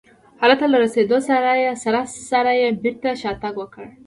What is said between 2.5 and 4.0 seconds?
یې بېرته شاتګ وکړ.